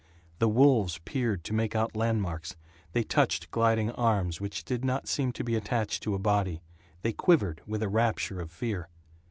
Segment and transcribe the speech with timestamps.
[0.39, 2.55] The wolves peered to make out landmarks,
[2.91, 6.63] they touched gliding arms which did not seem to be attached to a body,
[7.03, 8.89] they quivered with a rapture of fear.